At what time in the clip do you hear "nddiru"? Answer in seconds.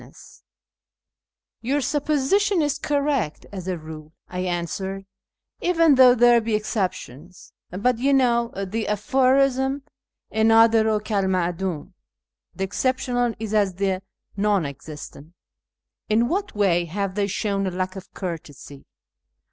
10.47-11.03